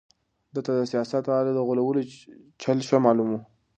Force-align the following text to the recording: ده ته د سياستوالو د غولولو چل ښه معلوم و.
ده 0.53 0.61
ته 0.65 0.71
د 0.77 0.81
سياستوالو 0.91 1.51
د 1.53 1.59
غولولو 1.67 2.01
چل 2.61 2.77
ښه 2.87 2.97
معلوم 3.05 3.29
و. 3.31 3.37